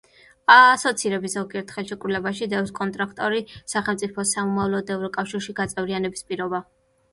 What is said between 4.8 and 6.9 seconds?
ევროკავშირში გაწევრიანების პირობა.